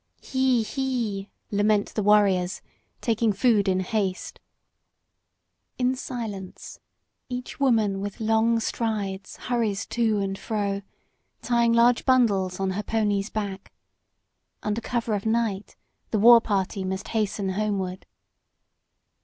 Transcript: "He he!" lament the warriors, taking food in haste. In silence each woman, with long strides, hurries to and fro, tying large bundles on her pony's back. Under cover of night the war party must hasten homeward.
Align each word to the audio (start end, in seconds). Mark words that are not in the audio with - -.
"He 0.23 0.63
he!" 0.63 1.29
lament 1.51 1.93
the 1.93 2.01
warriors, 2.01 2.63
taking 3.01 3.31
food 3.31 3.67
in 3.67 3.81
haste. 3.81 4.39
In 5.77 5.93
silence 5.95 6.79
each 7.29 7.59
woman, 7.59 7.99
with 8.01 8.19
long 8.19 8.59
strides, 8.59 9.37
hurries 9.37 9.85
to 9.85 10.17
and 10.17 10.39
fro, 10.39 10.81
tying 11.43 11.73
large 11.73 12.03
bundles 12.03 12.59
on 12.59 12.71
her 12.71 12.81
pony's 12.81 13.29
back. 13.29 13.71
Under 14.63 14.81
cover 14.81 15.13
of 15.13 15.27
night 15.27 15.75
the 16.09 16.17
war 16.17 16.41
party 16.41 16.83
must 16.83 17.09
hasten 17.09 17.49
homeward. 17.49 18.07